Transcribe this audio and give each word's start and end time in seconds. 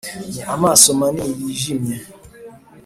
ni 0.33 0.41
amaso 0.53 0.87
manini 0.99 1.35
yijimye 1.45 1.97